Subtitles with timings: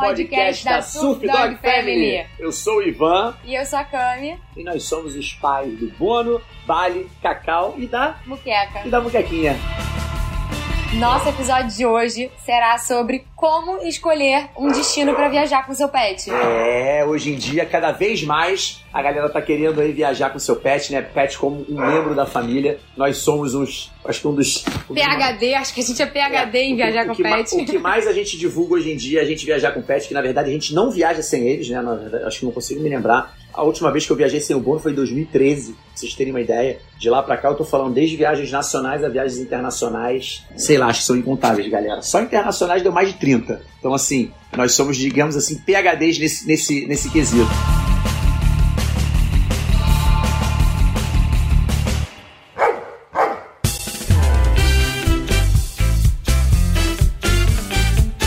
[0.00, 2.26] podcast da Surf Dog Family.
[2.38, 5.88] Eu sou o Ivan E eu sou a Cami, e nós somos os pais do
[5.98, 8.82] Bono, Bali, Cacau e da, Muqueca.
[8.86, 9.56] e da Muquequinha.
[10.94, 16.28] Nosso episódio de hoje será sobre como escolher um destino pra viajar com seu pet.
[16.30, 20.56] É, hoje em dia, cada vez mais, a galera tá querendo aí viajar com seu
[20.56, 21.00] pet, né?
[21.00, 22.80] Pet como um membro da família.
[22.96, 24.64] Nós somos uns, acho que um dos...
[24.90, 27.22] um PHD, acho que a gente é PHD em o que- viajar o com que
[27.22, 27.54] ma- pet.
[27.54, 30.08] O que mais a gente divulga hoje em dia é a gente viajar com pet,
[30.08, 31.80] que na verdade a gente não viaja sem eles, né?
[31.80, 33.32] Na verdade, acho que não consigo me lembrar.
[33.52, 36.32] A última vez que eu viajei sem o Bono foi em 2013, pra vocês terem
[36.32, 36.78] uma ideia.
[36.98, 40.44] De lá pra cá eu tô falando desde viagens nacionais a viagens internacionais.
[40.56, 42.02] Sei lá, acho que são incontáveis, galera.
[42.02, 43.60] Só internacionais deu mais de 30.
[43.78, 47.79] Então, assim, nós somos, digamos assim, PHDs nesse, nesse, nesse quesito.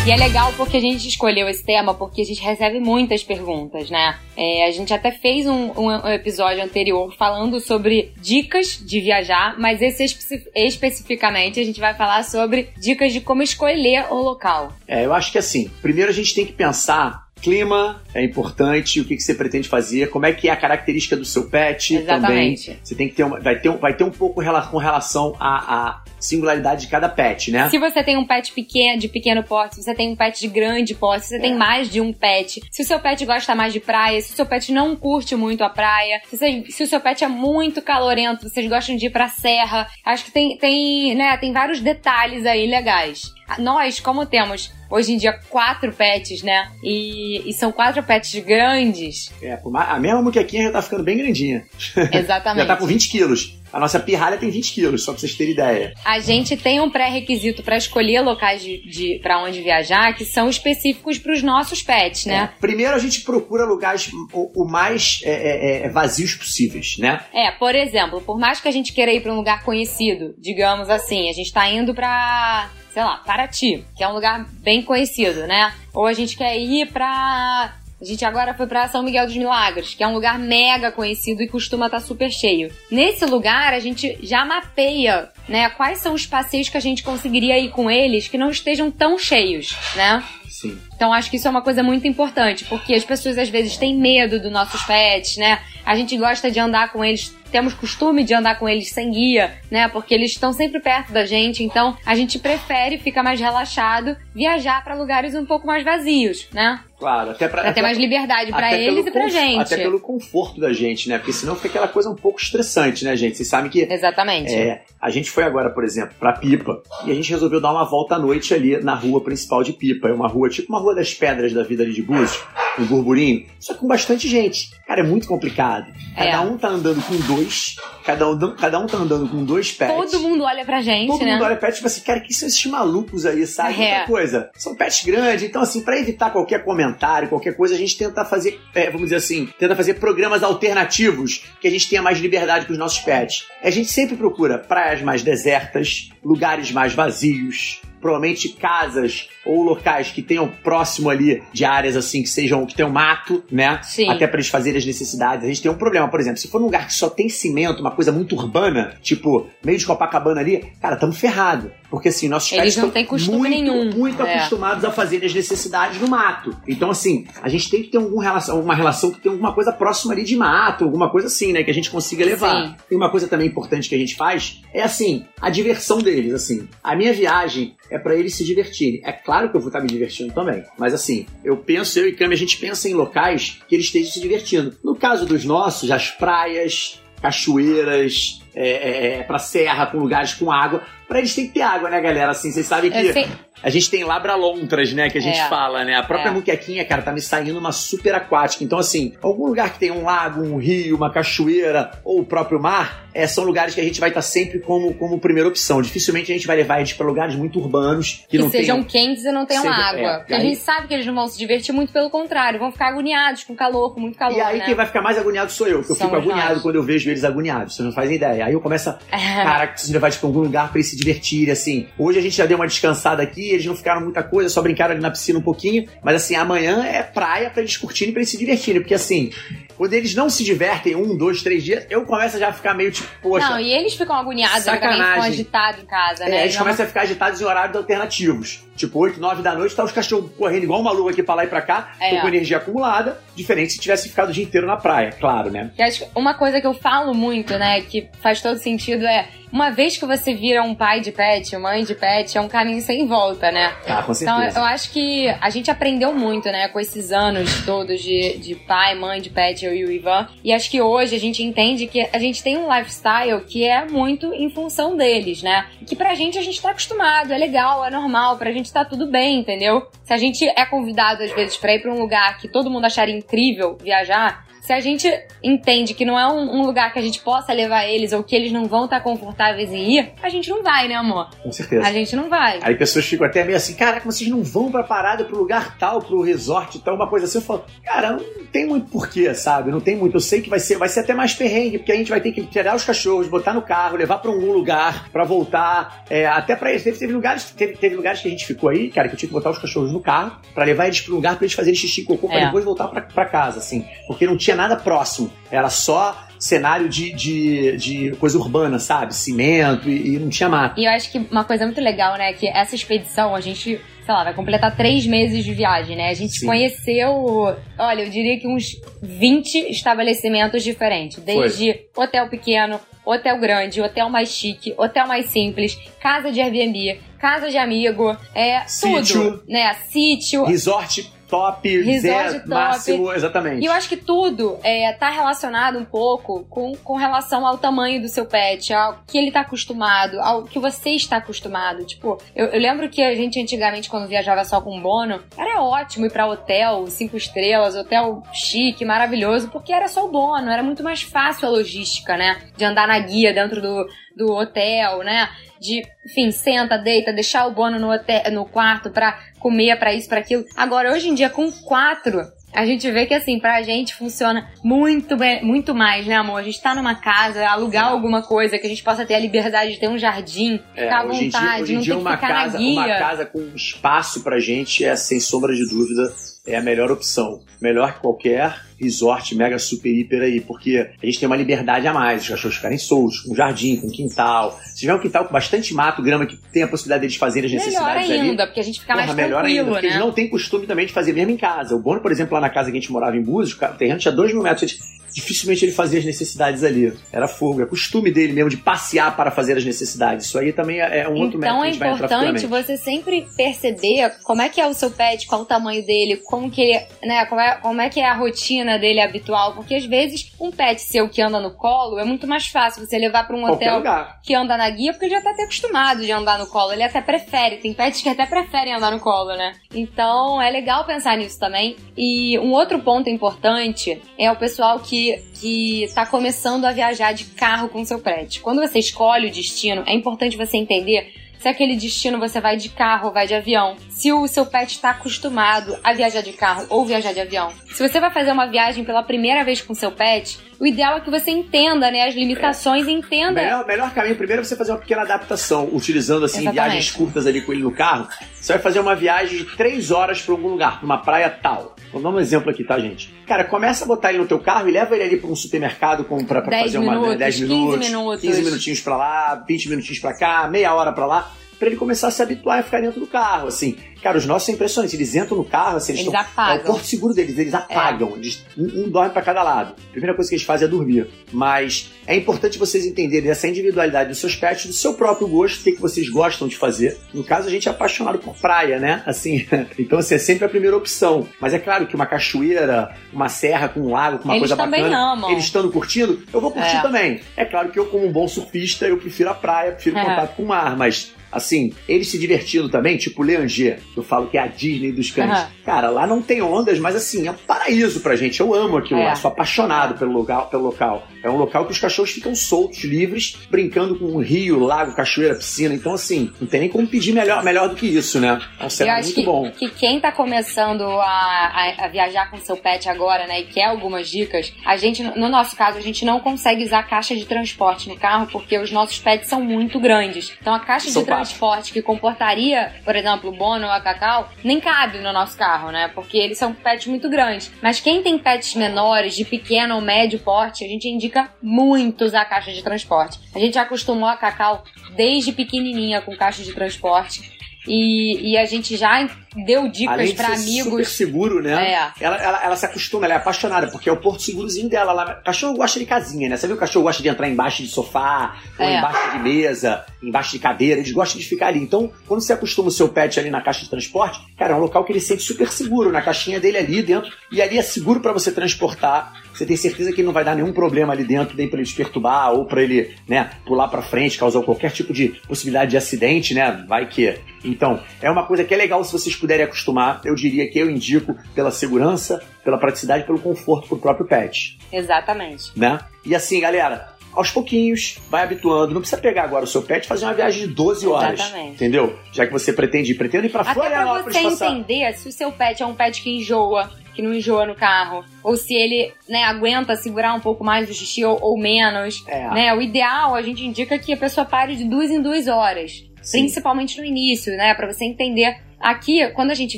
[0.06, 3.90] E é legal porque a gente escolheu esse tema porque a gente recebe muitas perguntas,
[3.90, 4.20] né?
[4.36, 9.82] É, a gente até fez um, um episódio anterior falando sobre dicas de viajar, mas
[9.82, 14.74] esse espe- especificamente a gente vai falar sobre dicas de como escolher o local.
[14.86, 17.23] É, eu acho que assim, primeiro a gente tem que pensar.
[17.44, 21.18] Clima é importante, o que, que você pretende fazer, como é que é a característica
[21.18, 22.66] do seu pet Exatamente.
[22.68, 22.80] também.
[22.82, 25.90] Você tem que ter uma, vai ter um, vai ter um pouco com relação à,
[25.90, 27.70] à singularidade de cada pet, né?
[27.70, 30.48] Se você tem um pet pequeno, de pequeno porte, se você tem um pet de
[30.48, 31.40] grande porte, se você É.
[31.42, 34.36] tem mais de um pet, se o seu pet gosta mais de praia, se o
[34.38, 37.82] seu pet não curte muito a praia, se, você- se o seu pet é muito
[37.82, 42.46] calorento, vocês gostam de ir pra serra, acho que tem, tem, né, tem vários detalhes
[42.46, 43.22] aí legais.
[43.60, 49.32] Nós, como temos hoje em dia quatro pets, né, e, e são quatro pets grandes,
[49.42, 51.66] É, a mesma muquequinha já tá ficando bem grandinha.
[52.12, 52.68] exatamente.
[52.68, 53.63] Já tá com 20 quilos.
[53.74, 55.94] A nossa pirralha tem 20 quilos, só pra vocês terem ideia.
[56.06, 60.48] A gente tem um pré-requisito pra escolher locais de, de para onde viajar que são
[60.48, 62.52] específicos pros nossos pets, né?
[62.54, 67.22] É, Primeiro a gente procura lugares o, o mais é, é, é, vazios possíveis, né?
[67.34, 70.90] É, por exemplo, por mais que a gente queira ir pra um lugar conhecido, digamos
[70.90, 75.48] assim, a gente tá indo pra, sei lá, Paraty, que é um lugar bem conhecido,
[75.48, 75.74] né?
[75.94, 77.76] Ou a gente quer ir pra.
[78.04, 81.42] A gente agora foi pra São Miguel dos Milagres, que é um lugar mega conhecido
[81.42, 82.70] e costuma estar super cheio.
[82.92, 87.58] Nesse lugar, a gente já mapeia, né, quais são os passeios que a gente conseguiria
[87.58, 90.22] ir com eles que não estejam tão cheios, né?
[90.50, 90.78] Sim.
[90.96, 93.96] Então acho que isso é uma coisa muito importante, porque as pessoas às vezes têm
[93.96, 95.60] medo dos nossos pets, né?
[95.86, 99.54] A gente gosta de andar com eles, temos costume de andar com eles sem guia,
[99.70, 99.88] né?
[99.90, 104.84] Porque eles estão sempre perto da gente, então a gente prefere, fica mais relaxado, viajar
[104.84, 106.80] pra lugares um pouco mais vazios, né?
[107.04, 109.60] Claro, até pra, Pra ter mais liberdade pra até eles e pra gente.
[109.60, 111.18] Até pelo conforto da gente, né?
[111.18, 113.36] Porque senão fica aquela coisa um pouco estressante, né, gente?
[113.36, 114.54] Vocês sabem que Exatamente.
[114.54, 117.84] é, a gente foi agora, por exemplo, pra Pipa e a gente resolveu dar uma
[117.84, 120.08] volta à noite ali na rua principal de Pipa.
[120.08, 122.40] É uma rua, tipo uma rua das pedras da vida ali de Búzios,
[122.80, 124.70] um burburinho, só com bastante gente.
[124.88, 125.92] Cara, é muito complicado.
[126.16, 126.40] Cada É.
[126.40, 129.96] um tá andando com dois, cada um, cada um tá andando com dois pets.
[130.12, 131.34] Todo mundo olha pra gente, Todo né?
[131.34, 133.82] mundo olha pet tipo assim, cara, que são esses malucos aí, sabe?
[133.82, 133.92] É.
[133.92, 137.98] Outra coisa, são pets grandes, então assim, pra evitar qualquer comentário, qualquer coisa, a gente
[137.98, 142.18] tenta fazer, é, vamos dizer assim, tenta fazer programas alternativos que a gente tenha mais
[142.20, 143.46] liberdade com os nossos pets.
[143.64, 150.22] A gente sempre procura praias mais desertas, lugares mais vazios, provavelmente casas ou locais que
[150.22, 153.80] tenham próximo ali de áreas assim que sejam que tenham mato, né?
[153.82, 154.10] Sim.
[154.10, 155.46] Até pra eles fazerem as necessidades.
[155.46, 157.80] A gente tem um problema, por exemplo, se for num lugar que só tem cimento,
[157.80, 161.72] uma coisa muito urbana, tipo meio de Copacabana ali, cara, tamo ferrado.
[161.94, 163.92] Porque assim, nossos Eles pets não estão têm costume muito, nenhum.
[163.92, 164.38] muito É.
[164.38, 166.58] acostumados a fazer as necessidades no mato.
[166.68, 169.72] Então, assim, a gente tem que ter alguma relação, uma relação que tem alguma coisa
[169.72, 171.62] próxima ali de mato, alguma coisa assim, né?
[171.62, 172.66] Que a gente consiga levar.
[172.66, 172.76] Sim.
[172.90, 176.68] Tem uma coisa também importante que a gente faz, é assim, a diversão deles, assim.
[176.84, 179.00] A minha viagem é pra eles se divertirem.
[179.06, 182.14] É claro que eu vou estar me divertindo também, mas assim, eu penso, eu e
[182.14, 184.76] Cami, a gente pensa em locais que eles estejam se divertindo.
[184.84, 190.52] No caso dos nossos, as praias, cachoeiras, é, é, é, pra serra, com lugares com
[190.52, 190.84] água.
[191.14, 192.32] Pra eles tem que ter água, né, galera?
[192.32, 193.28] Assim, vocês sabem que Eu sei-
[193.62, 195.48] a gente tem labralontras, né, que a gente É.
[195.48, 195.96] fala, né?
[195.96, 196.32] A própria É.
[196.34, 198.64] muquequinha, cara, tá me saindo uma super aquática.
[198.64, 202.60] Então, assim, algum lugar que tem um lago, um rio, uma cachoeira ou o próprio
[202.60, 205.82] mar, é, são lugares que a gente vai estar sempre como, como primeira opção.
[205.82, 208.88] Dificilmente a gente vai levar eles pra lugares muito urbanos que, que não sejam tenham...
[208.90, 210.02] quentes e não tenham Seja- água.
[210.10, 212.60] é, Porque a aí- gente sabe que eles não vão se divertir, muito pelo contrário,
[212.60, 214.66] vão ficar agoniados com calor, com muito calor, E aí né?
[214.66, 216.62] quem vai ficar mais agoniado sou eu, que eu fico agoniado nós.
[216.64, 217.76] quando eu vejo eles agoniados.
[217.76, 218.46] Vocês não fazem ideia.
[218.46, 221.88] Aí eu começo a, cara, levar eles pra algum lugar pra eles se divertirem, assim.
[221.98, 224.94] Hoje a gente já deu uma descansada aqui, eles não ficaram muita coisa, só brincaram
[224.94, 228.30] ali na piscina um pouquinho, mas assim, amanhã é praia pra eles curtirem, pra eles
[228.30, 229.32] se divertirem, porque assim,
[229.78, 232.92] quando eles não se divertem um, dois, três dias, eu começo a já ficar meio
[232.92, 233.50] tipo, poxa.
[233.50, 236.38] Não, e eles ficam agoniados, também ficam agitados em casa, né?
[236.38, 238.64] É, eles Não- começam a ficar agitados em horários alternativos.
[238.76, 241.44] Tipo, 8, 9 da noite, tá os cachorros correndo igual um maluco aqui pra lá
[241.44, 242.20] e pra cá, É.
[242.20, 245.70] com energia acumulada, diferente se tivesse ficado o dia inteiro na praia, claro, né?
[245.80, 249.70] Acho que uma coisa que eu falo muito, né, que faz todo sentido é uma
[249.70, 253.06] vez que você vira um pai de pet, mãe de pet, é um caminho sem
[253.08, 253.74] volta, né?
[253.88, 254.60] Ah, com Então, certeza.
[254.60, 258.96] eu acho que a gente aprendeu muito, né, com esses anos todos de, de pai,
[258.96, 260.28] mãe, de pet, eu e o Ivan.
[260.44, 263.86] E acho que hoje a gente entende que a gente tem um lifestyle que é
[263.86, 265.66] muito em função deles, né?
[265.86, 269.08] Que pra gente a gente tá acostumado, é legal, é normal, pra gente tá tudo
[269.10, 269.88] bem, entendeu?
[270.04, 272.86] Se a gente é convidado às vezes pra ir pra um lugar que todo mundo
[272.86, 275.08] acharia incrível viajar, se a gente
[275.44, 278.34] entende que não é um, um lugar que a gente possa levar eles ou que
[278.34, 281.30] eles não vão estar confortáveis em ir, a gente não vai, né, amor?
[281.44, 281.86] Com certeza.
[281.86, 282.60] A gente não vai.
[282.62, 286.02] Aí pessoas ficam até meio assim, caraca, vocês não vão pra parada, pro lugar tal,
[286.02, 287.40] pro resort tal, uma coisa assim.
[287.40, 289.70] Eu falo, cara, não tem muito porquê, sabe?
[289.70, 290.16] Não tem muito.
[290.16, 292.32] Eu sei que vai ser, vai ser até mais perrengue, porque a gente vai ter
[292.32, 296.04] que tirar os cachorros, botar no carro, levar pra algum lugar pra voltar.
[296.10, 296.84] É, até pra eles.
[296.84, 299.28] Teve, teve lugares, teve, teve lugares que a gente ficou aí, cara, que eu tinha
[299.28, 302.02] que botar os cachorros no carro pra levar eles pro lugar pra eles fazerem xixi
[302.02, 302.46] e cocô pra É.
[302.46, 303.86] depois voltar pra, pra casa, assim.
[304.08, 305.32] Porque não tinha nada próximo.
[305.52, 309.16] Era só cenário de, de, de coisa urbana, sabe?
[309.16, 310.80] Cimento e, e não tinha mato.
[310.80, 314.14] E eu acho que uma coisa muito legal, né, que essa expedição a gente, sei
[314.14, 316.10] lá, vai completar três meses de viagem, né?
[316.10, 316.46] A gente Sim.
[316.46, 321.24] conheceu, olha, eu diria que uns 20 estabelecimentos diferentes.
[321.24, 327.50] Desde hotel pequeno, hotel grande, hotel mais chique, hotel mais simples, casa de Airbnb, casa
[327.50, 329.32] de amigo, é Sítio.
[329.32, 329.74] tudo, né?
[329.90, 330.44] Sítio.
[330.44, 332.50] Resort top, Resort top.
[332.50, 333.64] máximo, exatamente.
[333.64, 338.00] E eu acho que tudo é, tá relacionado um pouco com, com relação ao tamanho
[338.00, 341.84] do seu pet, ao que ele tá acostumado, ao que você está acostumado.
[341.86, 346.06] Tipo, eu, eu lembro que a gente antigamente, quando viajava só com bono, era ótimo
[346.06, 350.84] ir pra hotel, cinco estrelas, hotel chique, maravilhoso, porque era só o bono, era muito
[350.84, 352.38] mais fácil a logística, né?
[352.56, 355.30] De andar na guia dentro do, do hotel, né?
[355.64, 360.10] De, enfim, senta, deita, deixar o bono no, hotel, no quarto pra comer, pra isso,
[360.10, 360.44] pra aquilo.
[360.58, 362.22] Agora, hoje em dia, com quatro,
[362.54, 366.38] a gente vê que, assim, pra gente funciona muito, bem, muito mais, né, amor?
[366.38, 369.72] A gente tá numa casa, alugar alguma coisa, que a gente possa ter a liberdade
[369.72, 372.06] de ter um jardim, É, ficar à dia, vontade, hoje em não dia ter que
[372.08, 372.98] uma ficar casa, na uma guia.
[373.00, 376.14] casa com espaço pra gente é, sem sombra de dúvida,
[376.46, 377.42] é a melhor opção.
[377.62, 381.94] Melhor que qualquer resort mega super hiper aí, porque a gente tem uma liberdade a
[381.94, 384.60] mais, os cachorros ficarem soltos, com jardim, com quintal.
[384.66, 387.54] Se tiver um quintal com bastante mato, grama, que tem a possibilidade deles fazerem as
[387.54, 388.30] Melhor necessidades ali.
[388.30, 389.94] ainda, porque a gente fica Porra, mais melhor ainda, porque né?
[389.94, 391.74] eles não têm costume também de fazer mesmo em casa.
[391.76, 394.00] O Bono, por exemplo, lá na casa que a gente morava em Búzios, o terreno
[394.00, 394.78] tinha 2 mil metros.
[395.14, 396.94] Dificilmente ele fazia as necessidades ali.
[397.12, 400.26] Era fogo, é costume dele mesmo de passear para fazer as necessidades.
[400.26, 403.28] Isso aí também é é um outro método Então que a é importante você sempre
[403.36, 406.86] perceber como é que é o seu pet, qual o tamanho dele, como que ele,
[407.04, 410.52] né, como é, como é que é a rotina dele habitual, porque às vezes um
[410.52, 413.78] pet seu que anda no colo é muito mais fácil você levar para um hotel
[413.78, 414.20] lugar.
[414.24, 416.84] que anda na guia, porque ele já tá até acostumado de andar no colo, ele
[416.84, 419.54] até prefere, tem pets que até preferem andar no colo, né?
[419.74, 421.76] Então é legal pensar nisso também.
[421.98, 425.03] E um outro ponto importante é o pessoal que,
[425.34, 428.40] que tá começando a viajar de carro com seu pet.
[428.42, 432.70] Quando você escolhe o destino, é importante você entender se aquele destino você vai de
[432.70, 433.76] carro ou vai de avião.
[433.96, 437.52] Se o seu pet está acostumado a viajar de carro ou viajar de avião.
[437.74, 441.00] Se você vai fazer uma viagem pela primeira vez com seu pet, o ideal é
[441.00, 443.42] que você entenda, né, as limitações e O entenda.
[443.42, 446.70] melhor, melhor caminho primeiro é você fazer uma pequena adaptação, utilizando assim Exatamente.
[446.72, 448.08] viagens curtas ali com ele no carro.
[448.34, 451.76] Você vai fazer uma viagem de três horas para algum lugar, pra uma praia tal.
[451.92, 453.14] Vou dar um exemplo aqui, tá, gente?
[453.28, 456.04] Cara, começa a botar ele no teu carro e leva ele ali para um supermercado
[456.04, 458.22] 10 fazer uma minutos, 10 15 minutos, minutos.
[458.22, 461.32] 15 minutinhos pra lá, 20 minutinhos pra cá, meia hora pra lá.
[461.64, 463.78] Pra ele começar a se habituar a ficar dentro do carro, assim.
[464.02, 464.94] Cara, os nossos são impressionantes.
[464.94, 466.58] Eles entram no carro, assim, eles, Eles tão- apagam.
[466.58, 468.18] É o porto seguro deles, eles apagam.
[468.18, 469.74] Eles, um, um dorme pra cada lado.
[469.88, 471.08] A primeira coisa que eles fazem é dormir.
[471.32, 475.64] Mas é importante vocês entenderem essa individualidade dos seus pets, do seu próprio gosto, o
[475.64, 476.98] que, que vocês gostam de fazer.
[477.14, 479.02] No caso, a gente é apaixonado por praia, né?
[479.06, 479.46] Assim,
[479.80, 481.26] então assim, é sempre a primeira opção.
[481.40, 484.58] Mas é claro que uma cachoeira, uma serra com um lago, com uma Eles coisa
[484.58, 485.32] também bacana, amam.
[485.32, 486.82] eles estando curtindo, eu vou curtir É.
[486.82, 487.22] também.
[487.38, 490.04] É claro que eu, como um bom surfista, eu prefiro a praia, prefiro É.
[490.04, 494.38] contato com o mar, mas assim, eles se divertindo também, tipo Leanger, eu falo que
[494.38, 495.40] é a Disney dos cães.
[495.40, 495.46] Uhum.
[495.66, 498.40] Cara, lá não tem ondas, mas assim, é um paraíso pra gente.
[498.40, 499.06] Eu amo aquilo é.
[499.06, 501.08] lá, sou apaixonado pelo local, pelo local.
[501.24, 505.36] É um local que os cachorros ficam soltos, livres, brincando com um rio, lago, cachoeira,
[505.36, 505.74] piscina.
[505.74, 508.40] Então, assim, não tem nem como pedir melhor, melhor do que isso, né?
[508.60, 509.52] É um cenário muito que, bom.
[509.52, 513.66] que quem tá começando a, a, a, viajar com seu pet agora, né, e quer
[513.66, 517.88] algumas dicas, a gente, no nosso caso, a gente não consegue usar caixa de transporte
[517.88, 520.34] no carro porque os nossos pets são muito grandes.
[520.42, 521.23] Então, a caixa São de transporte
[521.72, 525.90] que comportaria, por exemplo, o Bono ou a Cacau, nem cabe no nosso carro, né?
[525.94, 527.52] Porque eles são pets muito grandes.
[527.62, 532.26] Mas quem tem pets menores, de pequeno ou médio porte, a gente indica muito usar
[532.26, 533.20] caixa de transporte.
[533.34, 534.64] A gente acostumou a Cacau
[534.96, 537.32] desde pequenininha com caixa de transporte.
[537.68, 539.02] E, e a gente já
[539.46, 540.64] deu dicas para amigos.
[540.64, 541.74] super seguro, né?
[541.74, 542.04] É.
[542.04, 544.92] Ela, ela, ela, se acostuma, ela é apaixonada, porque é o porto segurozinho dela.
[544.92, 546.38] Ela, cachorro gosta de casinha, né?
[546.38, 548.78] Você viu o cachorro gosta de entrar embaixo de sofá, ou é.
[548.78, 551.60] embaixo de mesa, embaixo de cadeira, eles gostam de ficar ali.
[551.60, 554.60] Então, quando você acostuma o seu pet ali na caixa de transporte, cara, é um
[554.60, 558.00] local que ele sente super seguro, na caixinha dele ali dentro, e ali é seguro
[558.00, 559.24] para você transportar.
[559.34, 562.32] Você tem certeza que não vai dar nenhum problema ali dentro, nem para ele perturbar
[562.34, 566.64] ou para ele, né, pular para frente, causar qualquer tipo de possibilidade de acidente, né?
[566.68, 567.18] Vai que.
[567.44, 570.02] Então, é uma coisa que é legal se vocês puderem acostumar.
[570.04, 574.58] Eu diria que eu indico pela segurança, pela praticidade, pelo conforto pro próprio pet.
[574.72, 575.52] Exatamente.
[575.56, 575.80] Né?
[576.06, 578.74] E assim, galera, aos pouquinhos, vai habituando.
[578.74, 581.20] Não precisa pegar agora o seu pet e fazer uma viagem de 12 horas.
[581.22, 581.54] Exatamente.
[581.54, 581.98] Entendeu?
[582.12, 584.04] Já que você pretende ir, pretende ir pra Até Florianópolis.
[584.04, 584.52] Pra você passar...
[584.52, 588.04] entender se o seu pet é um pet que enjoa, que não enjoa no carro,
[588.22, 592.04] ou se ele né, aguenta segurar um pouco mais o xixi ou, ou menos.
[592.10, 592.30] É.
[592.34, 592.54] Né?
[592.54, 595.86] O ideal, a gente indica que a pessoa pare de duas em duas horas.
[596.02, 596.20] Sim.
[596.20, 597.54] Principalmente no início, né?
[597.54, 599.58] Pra você entender Aqui, quando a gente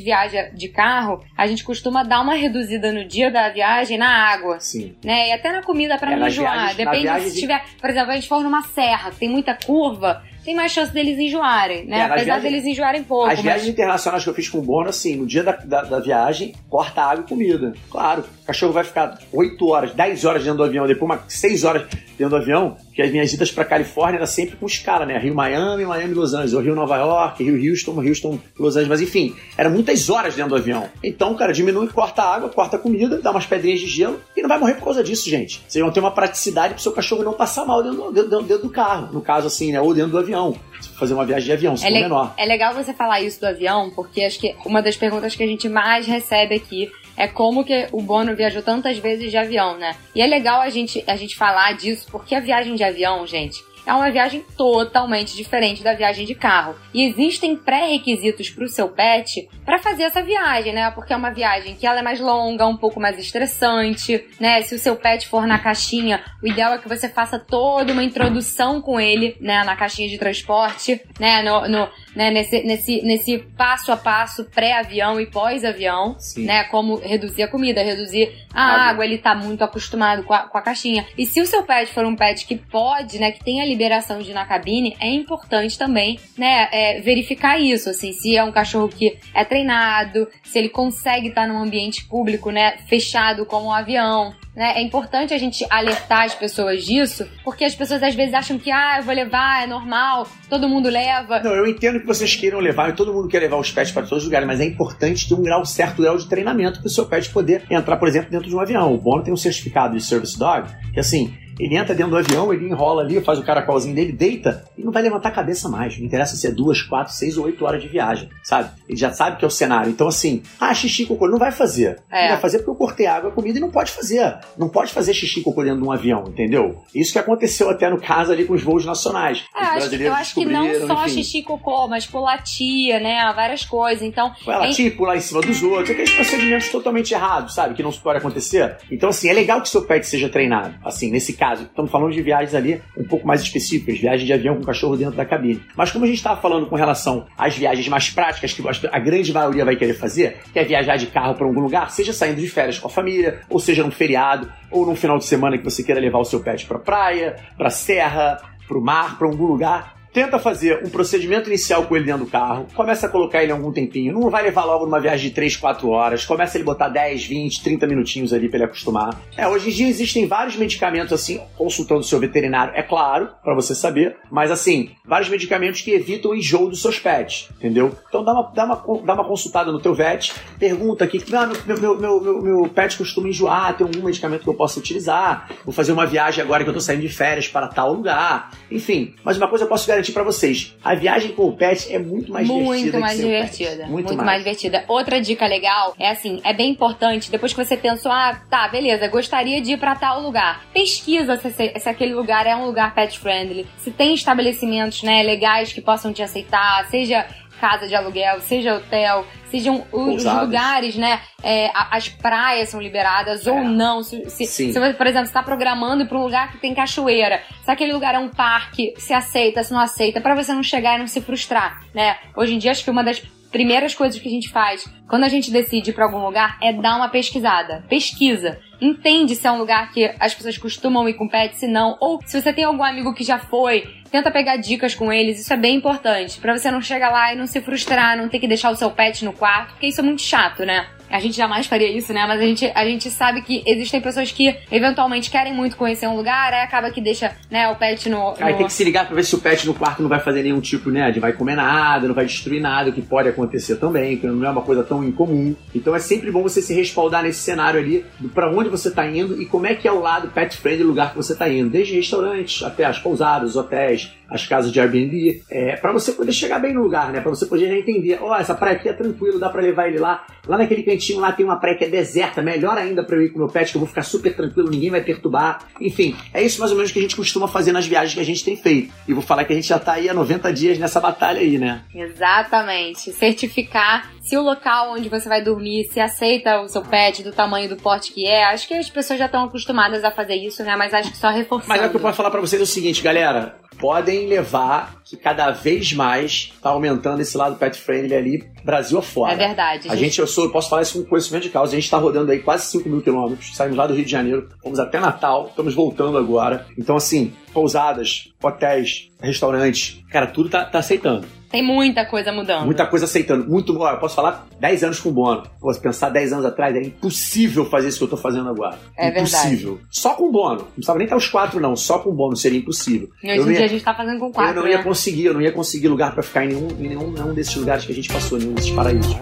[0.00, 4.58] viaja de carro, a gente costuma dar uma reduzida no dia da viagem na água.
[4.58, 4.96] Sim.
[5.04, 5.28] Né?
[5.28, 6.74] E até na comida para é, não enjoar.
[6.74, 7.40] Depende se de...
[7.40, 11.18] tiver, por exemplo, a gente for numa serra, tem muita curva, tem mais chance deles
[11.18, 11.98] enjoarem, né?
[11.98, 13.26] É, Apesar viagens, deles enjoarem pouco.
[13.26, 13.42] As mas...
[13.42, 16.54] viagens internacionais que eu fiz com o Bono, assim, no dia da, da, da, viagem,
[16.68, 17.74] corta água e comida.
[17.90, 21.64] Claro, o cachorro vai ficar 8 horas, 10 horas dentro do avião, depois umas 6
[21.64, 21.86] horas
[22.18, 25.18] dentro do avião, que as minhas idas para Califórnia era sempre com escala, né?
[25.18, 29.00] Rio Miami, Miami Los Angeles, ou Rio Nova York, Rio Houston, Houston, Los Angeles, mas
[29.00, 30.88] enfim, eram muitas horas dentro do avião.
[31.02, 34.42] Então, cara, diminui, corta a água, corta a comida, dá umas pedrinhas de gelo e
[34.42, 35.62] não vai morrer por causa disso, gente.
[35.66, 38.70] Vocês vão ter uma praticidade pro seu cachorro não passar mal dentro, dentro, dentro do
[38.70, 39.80] carro, no caso assim, né?
[39.80, 40.54] Ou dentro do avião.
[40.98, 42.34] Fazer uma viagem de avião, se é menor.
[42.36, 45.46] É legal você falar isso do avião, porque acho que uma das perguntas que a
[45.46, 49.96] gente mais recebe aqui é como que o Bono viajou tantas vezes de avião, né?
[50.14, 53.64] E é legal a gente, a gente falar disso, porque a viagem de avião, gente,
[53.86, 56.74] é uma viagem totalmente diferente da viagem de carro.
[56.92, 60.90] E existem pré-requisitos para o seu pet para fazer essa viagem, né?
[60.90, 64.60] Porque é uma viagem que ela é mais longa, um pouco mais estressante, né?
[64.62, 68.02] Se o seu pet for na caixinha, o ideal é que você faça toda uma
[68.02, 69.62] introdução com ele, né?
[69.62, 71.42] Na caixinha de transporte, né?
[71.42, 72.30] No, no né?
[72.30, 76.64] Nesse, nesse, nesse passo a passo pré-avião e pós-avião, né?
[76.64, 80.58] Como reduzir a comida, reduzir a água, água ele tá muito acostumado com a, com
[80.58, 81.06] a caixinha.
[81.16, 83.30] E se o seu pet for um pet que pode, né?
[83.30, 87.90] Que tem ali liberação de ir na cabine, é importante também, né, é, verificar isso,
[87.90, 92.50] assim, se é um cachorro que é treinado, se ele consegue estar num ambiente público,
[92.50, 94.72] né, fechado como um avião, né?
[94.76, 98.70] É importante a gente alertar as pessoas disso, porque as pessoas às vezes acham que,
[98.70, 101.40] ah, eu vou levar, é normal, todo mundo leva.
[101.40, 104.04] Não, eu entendo que vocês queiram levar, e todo mundo quer levar os pets para
[104.04, 106.90] todos os lugares, mas é importante ter um grau certo grau de treinamento para o
[106.90, 108.94] seu pet poder entrar, por exemplo, dentro de um avião.
[108.94, 112.52] O Bono tem um certificado de Service Dog, que assim, ele entra dentro do avião,
[112.52, 115.98] ele enrola ali, faz o caracolzinho dele, deita e não vai levantar a cabeça mais.
[115.98, 118.70] Não interessa se é duas, quatro, seis ou oito horas de viagem, sabe?
[118.88, 119.90] Ele já sabe que é o cenário.
[119.90, 122.02] Então, assim, ah, xixi cocô, não vai fazer.
[122.10, 122.22] É.
[122.22, 124.38] Não vai fazer porque eu cortei água, comida e não pode fazer.
[124.58, 126.82] Não pode fazer xixi cocô dentro de um avião, entendeu?
[126.94, 129.44] Isso que aconteceu até no caso ali com os voos nacionais.
[129.54, 131.22] É, os brasileiros eu acho que não só enfim.
[131.22, 133.32] xixi cocô, mas latia, né?
[133.34, 134.02] Várias coisas.
[134.02, 134.32] Então.
[134.62, 134.90] Em...
[134.90, 137.74] pular em cima dos outros, aqueles procedimentos totalmente errados, sabe?
[137.74, 138.76] Que não pode acontecer.
[138.90, 140.74] Então, assim, é legal que seu pet seja treinado.
[140.84, 144.56] Assim, nesse caso, estamos falando de viagens ali um pouco mais específicas, viagens de avião
[144.56, 145.62] com cachorro dentro da cabine.
[145.76, 149.32] Mas como a gente estava falando com relação às viagens mais práticas, que a grande
[149.32, 152.48] maioria vai querer fazer, que é viajar de carro para algum lugar, seja saindo de
[152.48, 155.82] férias com a família, ou seja num feriado, ou num final de semana que você
[155.82, 159.95] queira levar o seu pet para praia, para serra, para o mar, para algum lugar,
[160.16, 163.70] tenta fazer um procedimento inicial com ele dentro do carro, começa a colocar ele algum
[163.70, 167.26] tempinho, não vai levar logo numa viagem de 3, 4 horas, começa ele botar 10,
[167.26, 169.20] 20, 30 minutinhos ali para ele acostumar.
[169.36, 173.54] É, hoje em dia existem vários medicamentos assim, consultando o seu veterinário, é claro, para
[173.54, 177.94] você saber, mas assim, vários medicamentos que evitam o enjoo dos seus pets, entendeu?
[178.08, 181.78] Então dá uma, dá uma, dá uma consultada no teu vet, pergunta aqui, ah, meu,
[181.78, 185.74] meu, meu, meu, meu pet costuma enjoar, tem algum medicamento que eu possa utilizar, vou
[185.74, 189.36] fazer uma viagem agora que eu tô saindo de férias para tal lugar, enfim, mas
[189.36, 192.32] uma coisa eu posso garantir garantir para vocês, a viagem com o pet é muito
[192.32, 192.98] mais muito divertida.
[192.98, 194.26] Mais divertida muito, muito mais.
[194.26, 194.84] mais divertida.
[194.88, 199.08] Outra dica legal é assim, é bem importante, depois que você pensou, ah, tá, beleza,
[199.08, 200.64] gostaria de ir pra tal lugar.
[200.72, 205.72] Pesquisa se, se aquele lugar é um lugar pet friendly, se tem estabelecimentos, né, legais
[205.72, 207.26] que possam te aceitar, seja
[207.60, 209.24] casa de aluguel, seja hotel,
[209.58, 211.20] sejam os lugares, né?
[211.42, 213.62] é, as praias são liberadas ou É.
[213.62, 214.02] não.
[214.02, 217.70] Se, se, se você, por exemplo, está programando para um lugar que tem cachoeira, se
[217.70, 220.98] aquele lugar é um parque, se aceita, se não aceita, para você não chegar e
[220.98, 222.16] não se frustrar, né?
[222.36, 223.22] Hoje em dia, acho que uma das
[223.56, 226.74] primeiras coisas que a gente faz quando a gente decide ir para algum lugar é
[226.74, 227.82] dar uma pesquisada.
[227.88, 228.58] Pesquisa.
[228.78, 231.96] Entende se é um lugar que as pessoas costumam ir com pet, se não.
[231.98, 235.40] Ou se você tem algum amigo que já foi, tenta pegar dicas com eles.
[235.40, 236.38] Isso é bem importante.
[236.38, 238.90] Pra você não chegar lá e não se frustrar, não ter que deixar o seu
[238.90, 240.86] pet no quarto, porque isso é muito chato, né?
[241.10, 242.24] A gente jamais faria isso, né?
[242.26, 246.16] Mas a gente, a gente sabe que existem pessoas que eventualmente querem muito conhecer um
[246.16, 248.34] lugar, aí acaba que deixa né, o pet no.
[248.40, 250.20] Aí no- tem que se ligar pra ver se o pet no quarto não vai
[250.20, 253.28] fazer nenhum tipo, né, de vai comer nada, não vai destruir nada, o que pode
[253.28, 255.54] acontecer também, que não é uma coisa tão incomum.
[255.74, 259.40] Então é sempre bom você se respaldar nesse cenário ali, pra onde você tá indo
[259.40, 261.94] e como é que é o lado pet friendly lugar que você tá indo, desde
[261.94, 266.72] restaurantes até as pousadas, hotéis, as casas de Airbnb, é, para você poder chegar bem
[266.72, 269.48] no lugar, né, Pra você poder já entender, ó, essa praia aqui é tranquilo, dá
[269.48, 270.24] pra levar ele lá.
[270.46, 273.30] Lá naquele cantinho lá tem uma praia que é deserta, melhor ainda pra eu ir
[273.30, 275.64] com o meu pet, que eu vou ficar super tranquilo, ninguém vai perturbar.
[275.80, 278.24] Enfim, é isso mais ou menos que a gente costuma fazer nas viagens que a
[278.24, 278.92] gente tem feito.
[279.08, 281.58] E vou falar que a gente já tá aí há 90 dias nessa batalha aí,
[281.58, 281.82] né?
[281.94, 283.12] Exatamente.
[283.12, 287.68] Certificar se o local onde você vai dormir se aceita o seu pet do tamanho
[287.68, 288.44] do porte que é.
[288.44, 290.76] Acho que as pessoas já estão acostumadas a fazer isso, né?
[290.76, 291.68] Mas acho que só reforçando.
[291.68, 293.65] Mas é o que eu posso falar pra vocês é o seguinte, galera.
[293.78, 299.32] Podem levar que cada vez mais tá aumentando esse lado pet friendly ali, Brasil afora.
[299.32, 299.88] É verdade.
[299.88, 301.72] A gente, eu, sou, eu posso falar isso com conhecimento de causa.
[301.72, 303.54] A gente tá rodando aí quase 5 mil quilômetros.
[303.56, 306.66] Saímos lá do Rio de Janeiro, fomos até Natal, estamos voltando agora.
[306.76, 311.26] Então, assim, pousadas, hotéis, restaurantes, cara, tudo tá, tá aceitando.
[311.50, 312.64] Tem muita coisa mudando.
[312.66, 313.48] Muita coisa aceitando.
[313.48, 315.44] Muito, ó, eu posso falar 10 anos com bono.
[315.72, 318.76] Se pensar 10 anos atrás, era impossível fazer isso que eu tô fazendo agora.
[318.98, 319.80] É impossível.
[319.88, 320.56] Só com bono.
[320.62, 321.76] Não precisava nem estar os quatro, não.
[321.76, 323.08] Só com bono seria impossível.
[323.22, 324.70] E hoje em ia- dia a gente tá fazendo com quatro, eu não né?
[324.72, 327.54] ia conseguir, eu não ia conseguir lugar pra ficar em nenhum, em nenhum, nenhum desses
[327.54, 329.14] lugares que a gente passou, nenhum desses paraísos.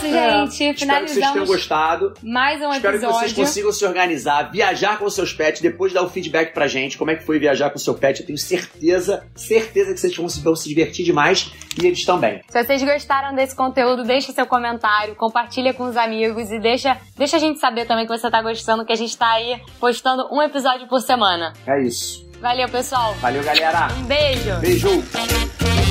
[0.00, 0.82] Que é isso, gente.
[0.82, 2.14] Espero que vocês tenham gostado.
[2.22, 3.36] mais um Espero que vocês episódio.
[3.36, 7.16] consigam se organizar, viajar com seus pets, depois dar o feedback pra gente, como é
[7.16, 8.20] que foi viajar com seu pet.
[8.20, 12.40] Eu tenho certeza, certeza que vocês vão se, vão se divertir demais e eles também.
[12.48, 17.36] Se vocês gostaram desse conteúdo, deixa seu comentário, compartilha com os amigos e deixa, deixa
[17.36, 20.42] a gente saber também que você tá gostando, que a gente tá aí postando um
[20.42, 21.52] episódio por semana.
[21.66, 22.26] É isso.
[22.40, 23.14] Valeu, pessoal.
[23.14, 23.88] Valeu, galera.
[23.98, 24.56] Um beijo.
[24.60, 25.85] Beijo.